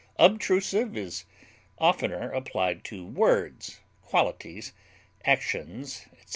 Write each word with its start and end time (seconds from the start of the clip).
Obtrusive 0.17 0.97
is 0.97 1.25
oftener 1.77 2.31
applied 2.31 2.83
to 2.85 3.05
words, 3.05 3.81
qualities, 4.01 4.73
actions, 5.25 6.07
etc. 6.13 6.27